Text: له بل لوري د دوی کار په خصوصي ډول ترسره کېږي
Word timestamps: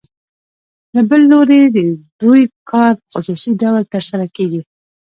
له 0.95 1.01
بل 1.09 1.21
لوري 1.31 1.61
د 1.75 1.77
دوی 2.21 2.43
کار 2.69 2.93
په 3.01 3.05
خصوصي 3.13 3.51
ډول 3.61 3.83
ترسره 3.93 4.25
کېږي 4.35 4.61